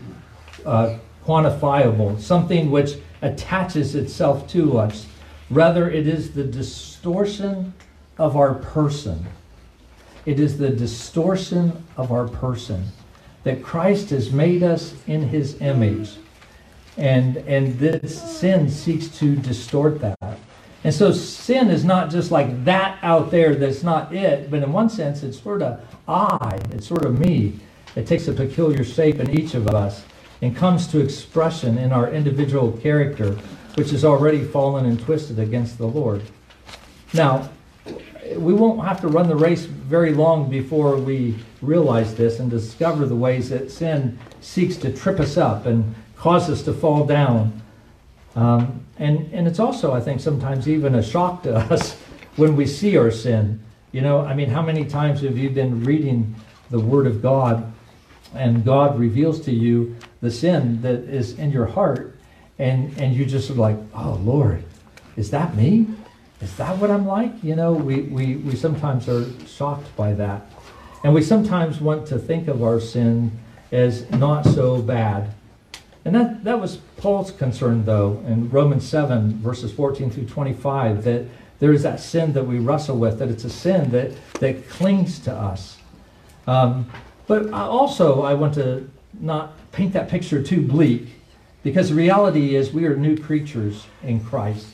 [0.65, 5.07] uh, quantifiable, something which attaches itself to us.
[5.51, 7.73] Rather, it is the distortion
[8.19, 9.27] of our person.
[10.27, 12.85] It is the distortion of our person
[13.45, 16.11] that Christ has made us in his image.
[16.97, 20.39] And, and this sin seeks to distort that.
[20.85, 24.73] And so sin is not just like that out there that's not it, but in
[24.73, 27.59] one sense, it's sort of I, it's sort of me.
[27.97, 30.05] It takes a peculiar shape in each of us
[30.41, 33.37] and comes to expression in our individual character,
[33.79, 36.21] which is already fallen and twisted against the Lord.
[37.15, 37.49] Now,
[38.37, 43.07] we won't have to run the race very long before we realize this and discover
[43.07, 47.63] the ways that sin seeks to trip us up and cause us to fall down.
[48.35, 51.95] Um, and, and it's also, I think, sometimes even a shock to us
[52.35, 53.61] when we see our sin.
[53.93, 56.35] You know, I mean, how many times have you been reading
[56.71, 57.73] the Word of God
[58.35, 62.08] and God reveals to you the sin that is in your heart
[62.59, 64.65] and, and you just like, oh, Lord,
[65.17, 65.87] is that me?
[66.41, 67.33] Is that what I'm like?
[67.43, 70.51] You know, we, we, we sometimes are shocked by that.
[71.05, 73.39] And we sometimes want to think of our sin
[73.71, 75.35] as not so bad.
[76.05, 81.27] And that, that was Paul's concern, though, in Romans 7, verses 14 through 25, that
[81.59, 85.19] there is that sin that we wrestle with, that it's a sin that, that clings
[85.21, 85.77] to us.
[86.47, 86.89] Um,
[87.27, 88.89] but also, I want to
[89.21, 91.18] not paint that picture too bleak,
[91.69, 94.69] because the reality is we are new creatures in Christ,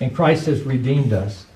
[0.00, 1.46] and Christ has redeemed us.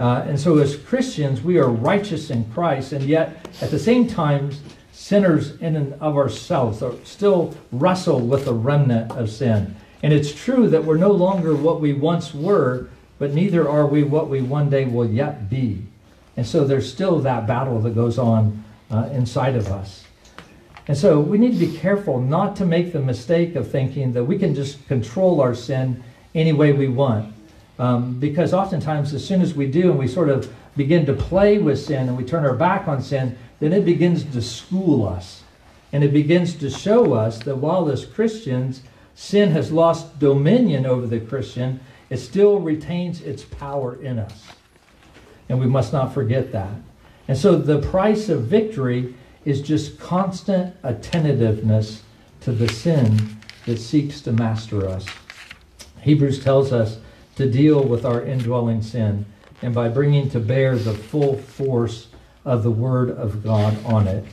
[0.00, 4.08] Uh, and so, as Christians, we are righteous in Christ, and yet at the same
[4.08, 4.52] time,
[4.90, 9.76] sinners in and of ourselves are still wrestle with the remnant of sin.
[10.02, 14.02] And it's true that we're no longer what we once were, but neither are we
[14.02, 15.82] what we one day will yet be.
[16.38, 20.06] And so there's still that battle that goes on uh, inside of us.
[20.88, 24.24] And so we need to be careful not to make the mistake of thinking that
[24.24, 26.02] we can just control our sin
[26.34, 27.34] any way we want.
[27.78, 31.58] Um, because oftentimes, as soon as we do and we sort of begin to play
[31.58, 35.42] with sin and we turn our back on sin, then it begins to school us.
[35.92, 38.82] And it begins to show us that while as Christians,
[39.14, 44.44] sin has lost dominion over the Christian, it still retains its power in us.
[45.48, 46.72] And we must not forget that.
[47.26, 49.14] And so the price of victory
[49.48, 52.02] is just constant attentiveness
[52.40, 55.06] to the sin that seeks to master us.
[56.02, 56.98] Hebrews tells us
[57.36, 59.24] to deal with our indwelling sin
[59.62, 62.08] and by bringing to bear the full force
[62.44, 64.24] of the Word of God on it.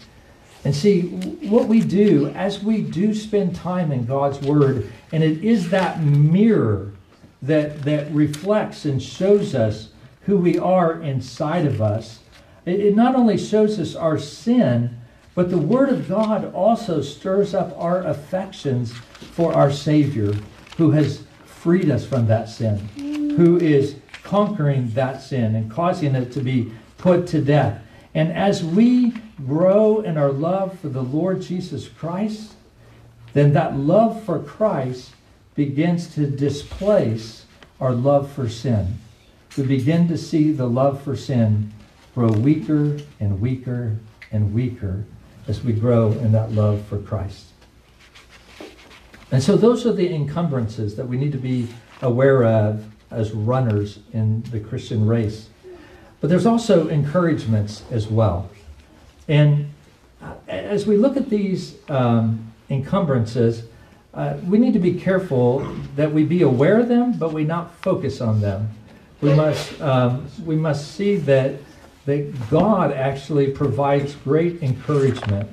[0.65, 1.03] And see,
[1.47, 6.01] what we do as we do spend time in God's Word, and it is that
[6.01, 6.91] mirror
[7.41, 9.89] that, that reflects and shows us
[10.21, 12.19] who we are inside of us.
[12.65, 14.99] It, it not only shows us our sin,
[15.35, 20.33] but the Word of God also stirs up our affections for our Savior
[20.77, 22.77] who has freed us from that sin,
[23.35, 27.81] who is conquering that sin and causing it to be put to death.
[28.13, 29.11] And as we
[29.45, 32.53] grow in our love for the Lord Jesus Christ,
[33.33, 35.11] then that love for Christ
[35.53, 37.45] begins to displace
[37.81, 38.99] our love for sin.
[39.57, 41.73] We begin to see the love for sin
[42.13, 43.97] grow weaker and weaker
[44.31, 45.05] and weaker
[45.47, 47.45] as we grow in that love for Christ.
[49.31, 51.67] And so those are the encumbrances that we need to be
[52.01, 55.49] aware of as runners in the Christian race.
[56.21, 58.49] But there's also encouragements as well.
[59.27, 59.69] And
[60.47, 63.63] as we look at these um, encumbrances,
[64.13, 65.59] uh, we need to be careful
[65.95, 68.69] that we be aware of them, but we not focus on them.
[69.21, 71.55] We must, um, we must see that,
[72.05, 75.49] that God actually provides great encouragement.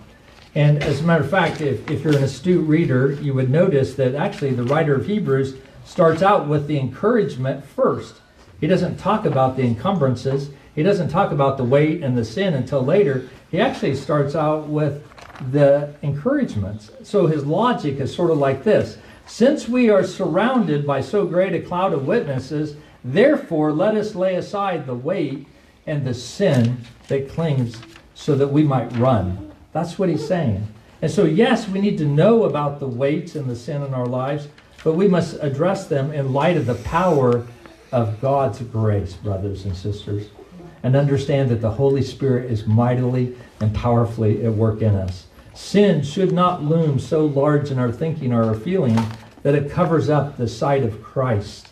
[0.55, 3.95] And as a matter of fact, if, if you're an astute reader, you would notice
[3.95, 8.17] that actually the writer of Hebrews starts out with the encouragement first.
[8.61, 12.55] He doesn't talk about the encumbrances, he doesn't talk about the weight and the sin
[12.55, 13.29] until later.
[13.51, 15.05] He actually starts out with
[15.51, 16.91] the encouragements.
[17.03, 21.55] So his logic is sort of like this Since we are surrounded by so great
[21.55, 25.47] a cloud of witnesses, therefore let us lay aside the weight
[25.87, 27.81] and the sin that clings
[28.15, 29.53] so that we might run.
[29.73, 30.67] That's what he's saying.
[31.01, 34.07] And so, yes, we need to know about the weights and the sin in our
[34.07, 34.49] lives,
[34.85, 37.47] but we must address them in light of the power
[37.91, 40.29] of God's grace, brothers and sisters,
[40.83, 45.27] and understand that the Holy Spirit is mightily and powerfully at work in us.
[45.55, 48.99] Sin should not loom so large in our thinking or our feeling
[49.43, 51.69] that it covers up the sight of Christ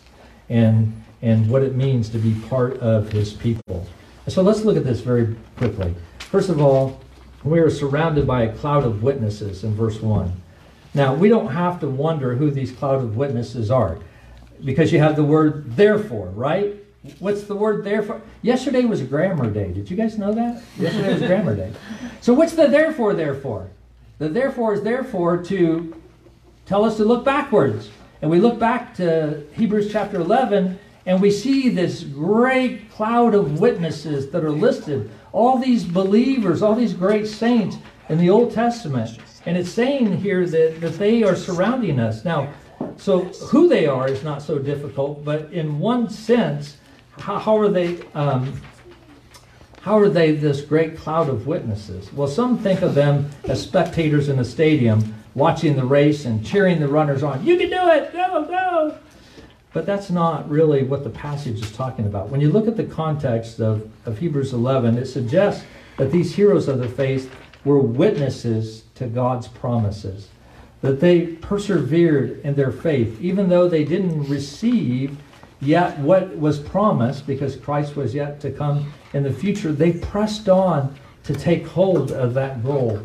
[0.49, 3.87] and, and what it means to be part of his people.
[4.27, 5.95] So let's look at this very quickly.
[6.19, 7.01] First of all,
[7.43, 10.31] we are surrounded by a cloud of witnesses in verse 1.
[10.93, 13.97] Now, we don't have to wonder who these cloud of witnesses are
[14.63, 16.75] because you have the word therefore, right?
[17.19, 18.21] What's the word therefore?
[18.43, 19.71] Yesterday was grammar day.
[19.71, 20.61] Did you guys know that?
[20.77, 21.73] Yesterday was grammar day.
[22.21, 23.71] So, what's the therefore, therefore?
[24.19, 25.99] The therefore is therefore to
[26.67, 27.89] tell us to look backwards.
[28.21, 30.77] And we look back to Hebrews chapter 11
[31.11, 35.11] and we see this great cloud of witnesses that are listed.
[35.33, 37.75] All these believers, all these great saints
[38.07, 39.19] in the Old Testament.
[39.45, 42.23] And it's saying here that, that they are surrounding us.
[42.23, 42.53] Now,
[42.95, 46.77] so who they are is not so difficult, but in one sense,
[47.19, 48.01] how, how are they?
[48.13, 48.61] Um,
[49.81, 52.13] how are they this great cloud of witnesses?
[52.13, 56.79] Well, some think of them as spectators in a stadium watching the race and cheering
[56.79, 57.45] the runners on.
[57.45, 58.13] You can do it!
[58.13, 58.97] Go, go!
[59.73, 62.29] But that's not really what the passage is talking about.
[62.29, 65.63] When you look at the context of, of Hebrews 11, it suggests
[65.97, 70.27] that these heroes of the faith were witnesses to God's promises,
[70.81, 75.17] that they persevered in their faith, even though they didn't receive
[75.61, 80.49] yet what was promised, because Christ was yet to come in the future, they pressed
[80.49, 82.99] on to take hold of that goal.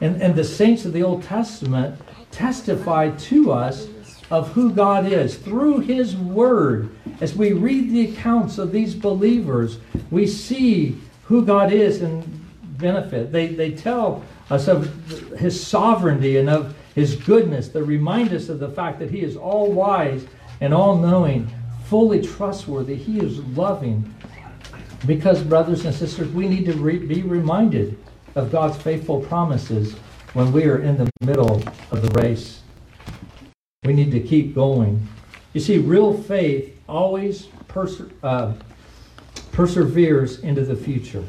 [0.00, 1.98] And, and the saints of the Old Testament
[2.30, 3.88] testify to us
[4.34, 6.90] of who God is through His Word.
[7.20, 9.78] As we read the accounts of these believers,
[10.10, 12.24] we see who God is and
[12.76, 13.30] benefit.
[13.30, 14.92] They, they tell us of
[15.38, 17.68] His sovereignty and of His goodness.
[17.68, 20.26] They remind us of the fact that He is all wise
[20.60, 21.48] and all knowing,
[21.84, 22.96] fully trustworthy.
[22.96, 24.12] He is loving.
[25.06, 27.96] Because, brothers and sisters, we need to re- be reminded
[28.34, 29.92] of God's faithful promises
[30.32, 32.63] when we are in the middle of the race.
[33.84, 35.06] We need to keep going.
[35.52, 38.54] You see, real faith always perse- uh,
[39.52, 41.24] perseveres into the future.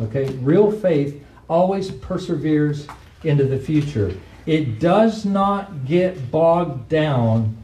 [0.00, 0.28] Okay?
[0.36, 2.86] Real faith always perseveres
[3.24, 4.14] into the future.
[4.46, 7.56] It does not get bogged down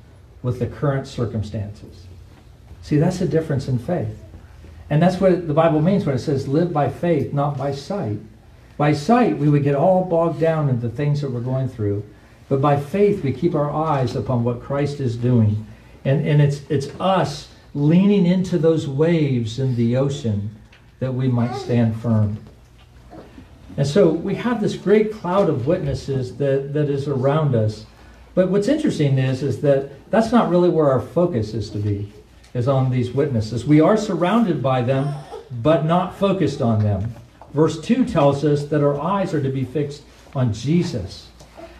[0.42, 2.06] with the current circumstances.
[2.82, 4.22] See, that's the difference in faith.
[4.88, 8.18] And that's what the Bible means when it says live by faith, not by sight.
[8.76, 12.04] By sight, we would get all bogged down in the things that we're going through.
[12.48, 15.66] But by faith, we keep our eyes upon what Christ is doing.
[16.04, 20.50] And, and it's, it's us leaning into those waves in the ocean
[21.00, 22.38] that we might stand firm.
[23.76, 27.86] And so we have this great cloud of witnesses that, that is around us.
[28.34, 32.12] But what's interesting is, is that that's not really where our focus is to be,
[32.54, 33.64] is on these witnesses.
[33.64, 35.14] We are surrounded by them,
[35.62, 37.14] but not focused on them.
[37.52, 40.02] Verse 2 tells us that our eyes are to be fixed
[40.34, 41.27] on Jesus.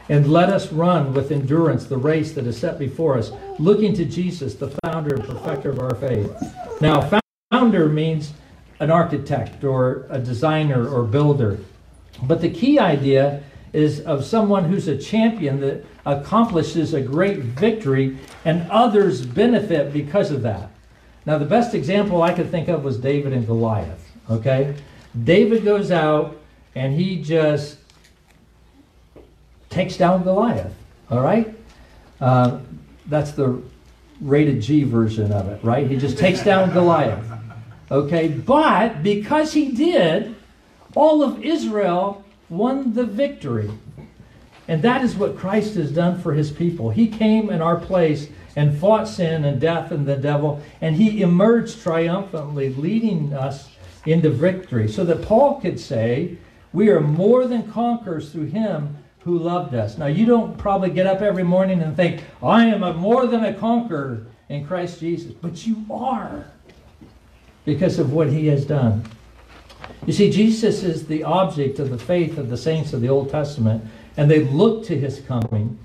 [0.09, 4.05] And let us run with endurance the race that is set before us, looking to
[4.05, 6.33] Jesus, the founder and perfecter of our faith.
[6.81, 8.33] Now, founder means
[8.81, 11.59] an architect or a designer or builder.
[12.23, 13.43] But the key idea
[13.73, 20.31] is of someone who's a champion that accomplishes a great victory and others benefit because
[20.31, 20.71] of that.
[21.27, 24.11] Now, the best example I could think of was David and Goliath.
[24.31, 24.75] Okay?
[25.25, 26.41] David goes out
[26.75, 27.78] and he just
[29.79, 30.75] takes down Goliath.
[31.09, 31.55] All right?
[32.21, 32.59] Uh,
[33.07, 33.63] that's the
[34.21, 35.87] rated G version of it, right?
[35.87, 37.25] He just takes down Goliath.
[37.89, 38.27] Okay?
[38.27, 40.35] But because he did,
[40.97, 43.71] all of Israel won the victory.
[44.67, 46.91] And that is what Christ has done for his people.
[46.91, 51.23] He came in our place and fought sin and death and the devil, and he
[51.23, 53.71] emerged triumphantly, leading us
[54.05, 54.89] into victory.
[54.89, 56.37] So that Paul could say,
[56.73, 58.97] We are more than conquerors through him
[59.29, 59.99] who loved us.
[59.99, 63.53] Now, you don't probably get up every morning and think, I am more than a
[63.53, 66.47] conqueror in Christ Jesus, but you are
[67.67, 69.05] because of what he has done.
[70.07, 73.29] You see, Jesus is the object of the faith of the saints of the Old
[73.29, 73.85] Testament,
[74.17, 75.79] and they look to his coming.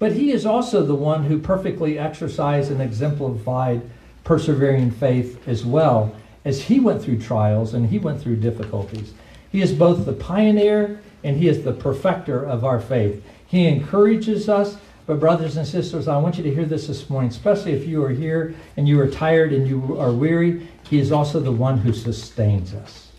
[0.00, 3.88] But he is also the one who perfectly exercised and exemplified
[4.24, 6.12] persevering faith as well,
[6.44, 9.14] as he went through trials and he went through difficulties.
[9.52, 13.24] He is both the pioneer and he is the perfecter of our faith.
[13.46, 17.30] He encourages us, but brothers and sisters, I want you to hear this this morning,
[17.30, 20.68] especially if you are here and you are tired and you are weary.
[20.88, 23.10] He is also the one who sustains us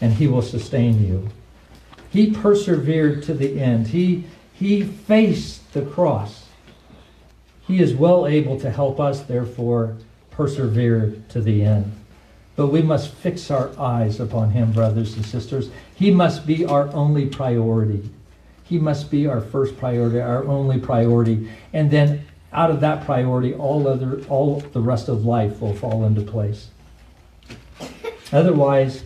[0.00, 1.28] and he will sustain you.
[2.10, 3.88] He persevered to the end.
[3.88, 6.46] He, he faced the cross.
[7.66, 9.96] He is well able to help us, therefore,
[10.30, 11.92] persevere to the end.
[12.56, 15.70] But we must fix our eyes upon him, brothers and sisters.
[16.00, 18.08] He must be our only priority.
[18.64, 21.50] He must be our first priority, our only priority.
[21.74, 26.06] And then out of that priority, all other all the rest of life will fall
[26.06, 26.68] into place.
[28.32, 29.04] Otherwise,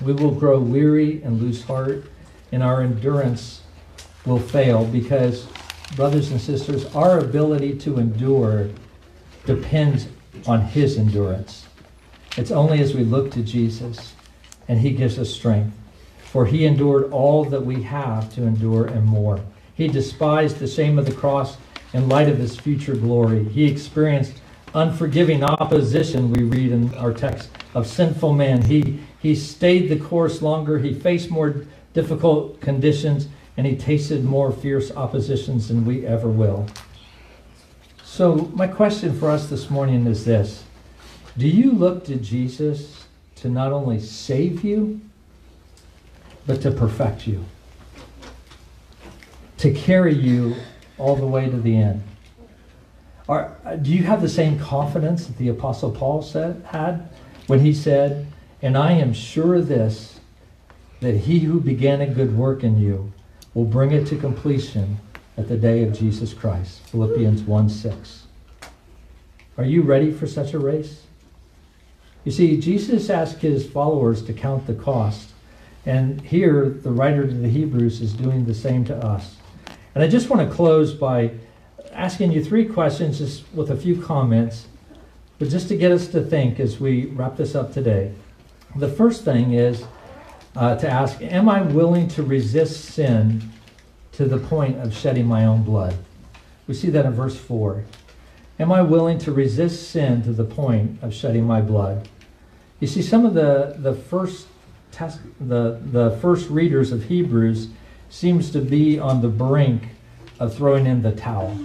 [0.00, 2.06] we will grow weary and lose heart,
[2.50, 3.60] and our endurance
[4.24, 5.46] will fail because,
[5.96, 8.70] brothers and sisters, our ability to endure
[9.44, 10.08] depends
[10.46, 11.66] on His endurance.
[12.38, 14.14] It's only as we look to Jesus
[14.66, 15.76] and He gives us strength.
[16.32, 19.38] For He endured all that we have to endure and more.
[19.74, 21.58] He despised the shame of the cross
[21.92, 23.44] in light of His future glory.
[23.44, 24.40] He experienced
[24.74, 28.62] unforgiving opposition, we read in our text, of sinful men.
[28.62, 30.80] He he stayed the course longer.
[30.80, 31.64] He faced more
[31.94, 36.66] difficult conditions and he tasted more fierce oppositions than we ever will.
[38.02, 40.64] So, my question for us this morning is this
[41.36, 43.06] Do you look to Jesus
[43.36, 45.00] to not only save you,
[46.46, 47.44] but to perfect you?
[49.58, 50.56] To carry you
[50.98, 52.02] all the way to the end?
[53.28, 57.08] Are, uh, do you have the same confidence that the Apostle Paul said, had
[57.46, 58.26] when he said,
[58.60, 60.20] and I am sure of this,
[61.00, 63.12] that he who began a good work in you
[63.54, 64.98] will bring it to completion
[65.36, 66.80] at the day of Jesus Christ.
[66.86, 68.26] Philippians 1 6.
[69.58, 71.02] Are you ready for such a race?
[72.24, 75.31] You see, Jesus asked his followers to count the cost.
[75.84, 79.36] And here, the writer to the Hebrews is doing the same to us.
[79.94, 81.32] And I just want to close by
[81.92, 84.66] asking you three questions, just with a few comments,
[85.38, 88.12] but just to get us to think as we wrap this up today.
[88.76, 89.84] The first thing is
[90.56, 93.50] uh, to ask Am I willing to resist sin
[94.12, 95.96] to the point of shedding my own blood?
[96.66, 97.84] We see that in verse 4.
[98.60, 102.08] Am I willing to resist sin to the point of shedding my blood?
[102.80, 104.46] You see, some of the, the first
[104.92, 107.68] the, the first readers of Hebrews
[108.08, 109.82] seems to be on the brink
[110.38, 111.58] of throwing in the towel.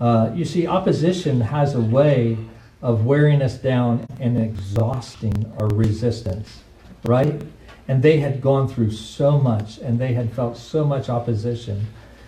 [0.00, 2.36] Uh, you see, opposition has a way
[2.82, 6.62] of wearing us down and exhausting our resistance,
[7.04, 7.40] right?
[7.88, 11.86] And they had gone through so much and they had felt so much opposition.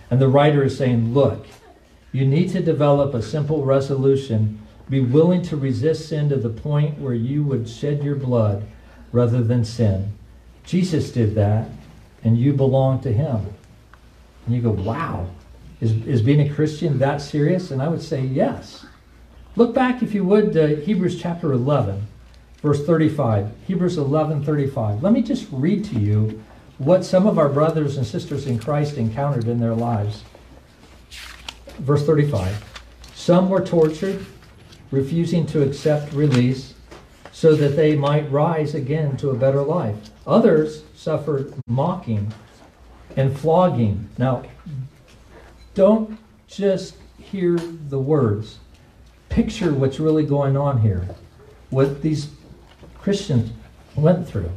[0.09, 1.45] And the writer is saying, look,
[2.11, 4.65] you need to develop a simple resolution.
[4.89, 8.65] Be willing to resist sin to the point where you would shed your blood
[9.11, 10.13] rather than sin.
[10.65, 11.69] Jesus did that,
[12.23, 13.53] and you belong to him.
[14.45, 15.27] And you go, wow,
[15.81, 17.71] is, is being a Christian that serious?
[17.71, 18.85] And I would say, yes.
[19.55, 22.05] Look back, if you would, to Hebrews chapter 11,
[22.61, 23.51] verse 35.
[23.67, 25.03] Hebrews 11, 35.
[25.03, 26.43] Let me just read to you
[26.77, 30.23] what some of our brothers and sisters in Christ encountered in their lives.
[31.79, 32.63] Verse 35.
[33.13, 34.25] Some were tortured,
[34.91, 36.73] refusing to accept release
[37.31, 40.09] so that they might rise again to a better life.
[40.27, 42.33] Others suffered mocking
[43.15, 44.09] and flogging.
[44.17, 44.43] Now,
[45.73, 46.17] don't
[46.47, 48.59] just hear the words
[49.35, 51.05] picture what's really going on here,
[51.69, 52.29] what these
[52.97, 53.51] Christians
[53.93, 54.49] went through.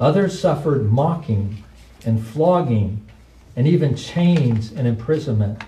[0.00, 1.62] Others suffered mocking
[2.06, 3.06] and flogging
[3.54, 5.62] and even chains and imprisonment.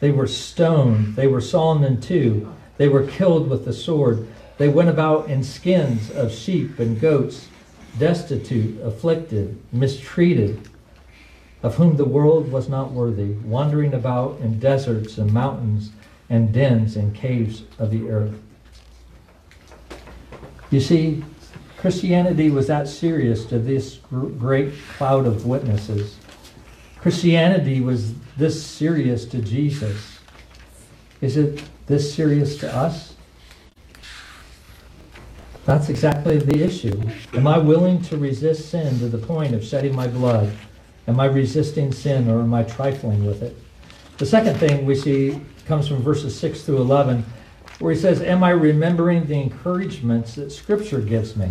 [0.00, 4.26] They were stoned, they were sawn in two, they were killed with the sword.
[4.58, 7.48] They went about in skins of sheep and goats,
[7.98, 10.68] destitute, afflicted, mistreated,
[11.62, 15.90] of whom the world was not worthy, wandering about in deserts and mountains
[16.28, 18.34] and dens and caves of the earth.
[20.70, 21.24] You see,
[21.78, 26.16] Christianity was that serious to this great cloud of witnesses.
[27.00, 30.18] Christianity was this serious to Jesus.
[31.20, 33.13] Is it this serious to us?
[35.64, 37.00] That's exactly the issue.
[37.32, 40.52] Am I willing to resist sin to the point of shedding my blood?
[41.08, 43.56] Am I resisting sin or am I trifling with it?
[44.18, 47.24] The second thing we see comes from verses 6 through 11,
[47.78, 51.50] where he says, Am I remembering the encouragements that Scripture gives me?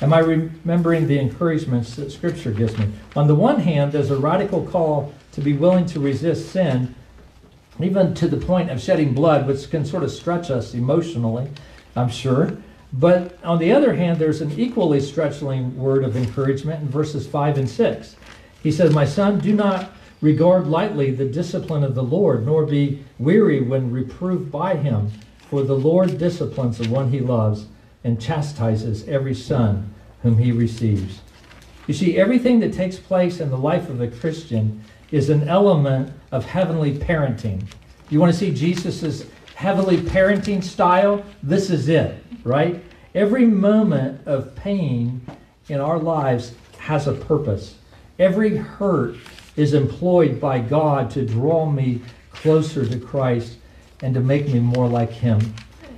[0.00, 2.88] Am I remembering the encouragements that Scripture gives me?
[3.14, 6.94] On the one hand, there's a radical call to be willing to resist sin,
[7.80, 11.48] even to the point of shedding blood, which can sort of stretch us emotionally,
[11.94, 12.58] I'm sure.
[12.96, 17.58] But on the other hand, there's an equally stretching word of encouragement in verses 5
[17.58, 18.16] and 6.
[18.62, 19.90] He says, My son, do not
[20.20, 25.10] regard lightly the discipline of the Lord, nor be weary when reproved by him.
[25.50, 27.66] For the Lord disciplines the one he loves
[28.04, 29.92] and chastises every son
[30.22, 31.20] whom he receives.
[31.88, 36.12] You see, everything that takes place in the life of a Christian is an element
[36.30, 37.64] of heavenly parenting.
[38.08, 41.24] You want to see Jesus' heavenly parenting style?
[41.42, 42.84] This is it right?
[43.14, 45.26] Every moment of pain
[45.68, 47.76] in our lives has a purpose.
[48.18, 49.16] Every hurt
[49.56, 53.56] is employed by God to draw me closer to Christ
[54.02, 55.54] and to make me more like Him.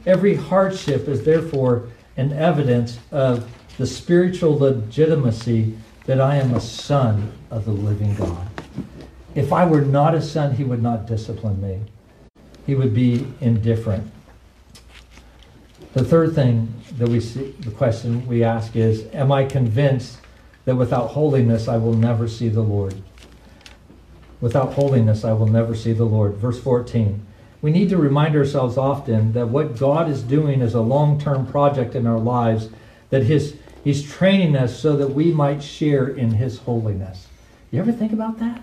[0.06, 7.32] Every hardship is therefore an evidence of the spiritual legitimacy that I am a son
[7.50, 8.46] of the living God.
[9.34, 11.80] If I were not a son, He would not discipline me,
[12.66, 14.12] He would be indifferent.
[15.92, 20.18] The third thing that we see, the question we ask is, am I convinced
[20.64, 22.94] that without holiness I will never see the Lord?
[24.40, 26.34] Without holiness I will never see the Lord.
[26.34, 27.24] Verse 14.
[27.62, 31.94] We need to remind ourselves often that what God is doing is a long-term project
[31.94, 32.68] in our lives,
[33.10, 33.56] that his,
[33.86, 37.28] He's training us so that we might share in His holiness.
[37.70, 38.60] You ever think about that?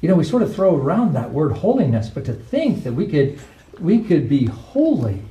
[0.00, 3.06] You know, we sort of throw around that word holiness, but to think that we
[3.06, 3.38] could
[3.78, 5.22] we could be holy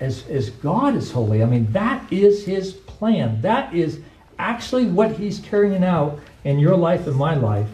[0.00, 1.42] as, as God is holy.
[1.42, 3.40] I mean, that is his plan.
[3.42, 4.00] That is
[4.38, 7.68] actually what he's carrying out in your life and my life.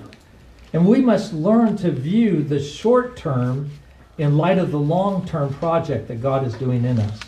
[0.72, 3.70] And we must learn to view the short term
[4.18, 7.20] in light of the long term project that God is doing in us.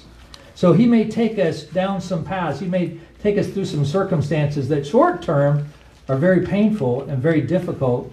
[0.54, 4.68] So he may take us down some paths, he may take us through some circumstances
[4.68, 5.68] that short term
[6.08, 8.12] are very painful and very difficult,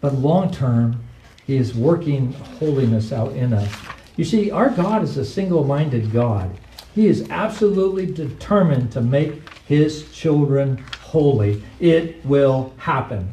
[0.00, 1.02] but long term,
[1.46, 3.72] he is working holiness out in us.
[4.16, 6.50] You see, our God is a single minded God.
[6.94, 11.62] He is absolutely determined to make his children holy.
[11.80, 13.30] It will happen.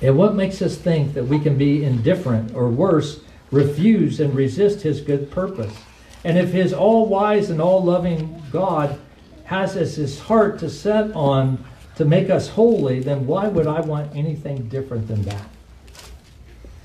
[0.00, 4.82] And what makes us think that we can be indifferent or worse, refuse and resist
[4.82, 5.74] his good purpose?
[6.24, 8.98] And if his all wise and all loving God
[9.44, 11.62] has as his heart to set on
[11.96, 15.48] to make us holy, then why would I want anything different than that?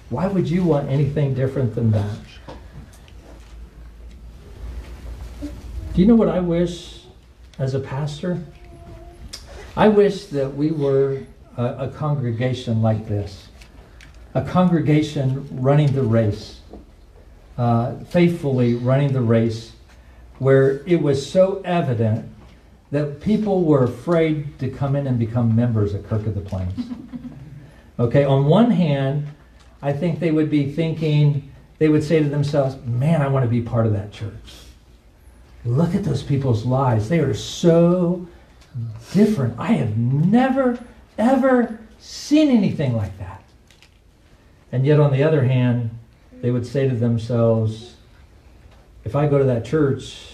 [0.09, 2.17] Why would you want anything different than that?
[5.41, 7.03] Do you know what I wish
[7.57, 8.43] as a pastor?
[9.75, 11.23] I wish that we were
[11.57, 13.47] a, a congregation like this
[14.35, 16.59] a congregation running the race,
[17.57, 19.71] uh, faithfully running the race,
[20.37, 22.28] where it was so evident
[22.91, 26.91] that people were afraid to come in and become members at Kirk of the Plains.
[27.99, 29.27] Okay, on one hand,
[29.81, 33.49] I think they would be thinking, they would say to themselves, man, I want to
[33.49, 34.53] be part of that church.
[35.65, 37.09] Look at those people's lives.
[37.09, 38.25] They are so
[39.11, 39.59] different.
[39.59, 40.79] I have never,
[41.17, 43.43] ever seen anything like that.
[44.71, 45.89] And yet, on the other hand,
[46.41, 47.95] they would say to themselves,
[49.03, 50.28] if I go to that church,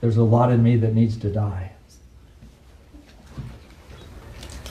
[0.00, 1.72] there's a lot in me that needs to die.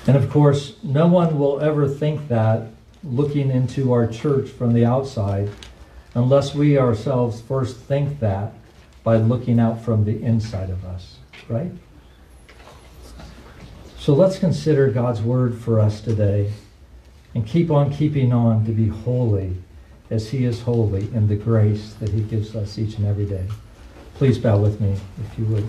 [0.07, 2.67] And of course, no one will ever think that
[3.03, 5.49] looking into our church from the outside
[6.13, 8.53] unless we ourselves first think that
[9.03, 11.17] by looking out from the inside of us,
[11.49, 11.71] right?
[13.99, 16.53] So let's consider God's word for us today
[17.34, 19.57] and keep on keeping on to be holy
[20.09, 23.47] as he is holy in the grace that he gives us each and every day.
[24.16, 25.68] Please bow with me if you would.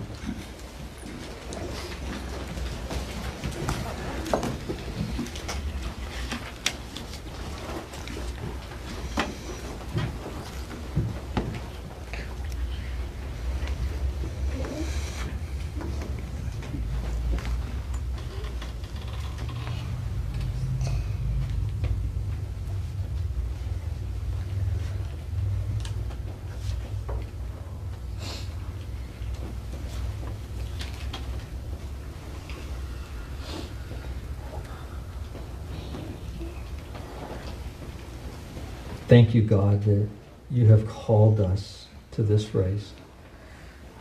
[39.17, 40.07] Thank you, God, that
[40.51, 42.91] you have called us to this race.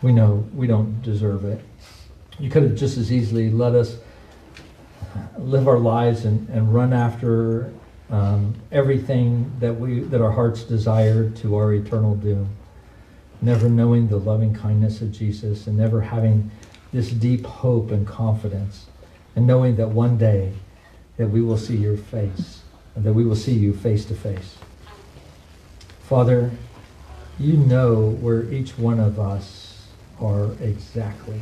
[0.02, 1.64] We know we don't deserve it.
[2.38, 3.96] You could have just as easily let us
[5.38, 7.72] live our lives and, and run after
[8.10, 12.54] um, everything that we that our hearts desire to our eternal doom.
[13.40, 16.50] Never knowing the loving kindness of Jesus and never having
[16.92, 18.84] this deep hope and confidence
[19.34, 20.52] and knowing that one day
[21.16, 22.60] that we will see your face
[22.94, 24.58] and that we will see you face to face.
[26.09, 26.52] Father,
[27.36, 29.88] you know where each one of us
[30.20, 31.40] are exactly.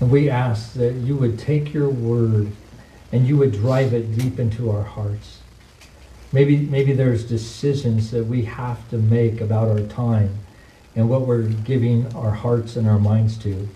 [0.00, 2.50] And we ask that you would take your word
[3.12, 5.38] and you would drive it deep into our hearts.
[6.32, 10.36] Maybe, maybe there's decisions that we have to make about our time
[10.96, 13.68] and what we're giving our hearts and our minds to.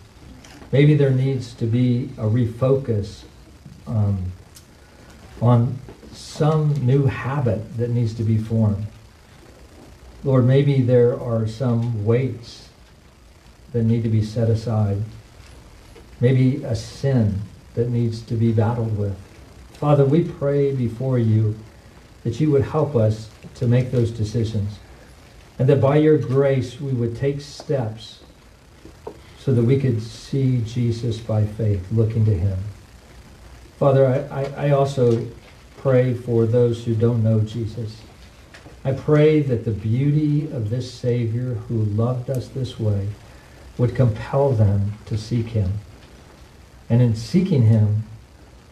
[0.72, 3.22] Maybe there needs to be a refocus
[3.87, 4.33] um,
[5.41, 5.79] on
[6.12, 8.89] some new habit that needs to be formed.
[10.25, 12.69] Lord, maybe there are some weights
[13.73, 15.03] that need to be set aside.
[16.21, 17.43] Maybe a sin
[17.75, 19.16] that needs to be battled with.
[19.75, 21.57] Father, we pray before you
[22.25, 24.79] that you would help us to make those decisions.
[25.59, 28.21] And that by your grace we would take steps
[29.39, 32.59] so that we could see Jesus by faith, looking to him.
[33.79, 35.27] Father, I, I, also
[35.77, 38.03] pray for those who don't know Jesus.
[38.89, 43.09] I pray that the beauty of this Savior who loved us this way
[43.76, 45.74] would compel them to seek him.
[46.89, 48.05] And in seeking him,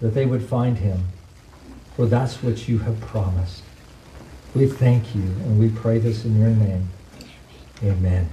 [0.00, 1.08] that they would find him.
[1.96, 3.62] For that's what you have promised.
[4.54, 6.88] We thank you and we pray this in your name.
[7.82, 8.30] Amen.